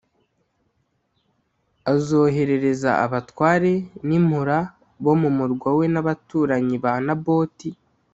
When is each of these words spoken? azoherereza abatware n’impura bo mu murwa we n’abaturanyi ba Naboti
azoherereza 1.93 2.91
abatware 3.05 3.73
n’impura 4.07 4.57
bo 5.03 5.13
mu 5.21 5.29
murwa 5.37 5.69
we 5.77 5.85
n’abaturanyi 5.93 6.75
ba 6.83 6.93
Naboti 7.05 7.69